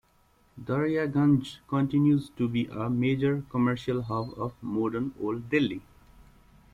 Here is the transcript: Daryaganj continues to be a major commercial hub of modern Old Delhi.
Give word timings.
Daryaganj 0.59 1.57
continues 1.67 2.29
to 2.31 2.47
be 2.49 2.65
a 2.71 2.89
major 2.89 3.43
commercial 3.51 4.01
hub 4.01 4.29
of 4.35 4.53
modern 4.59 5.13
Old 5.21 5.47
Delhi. 5.47 5.83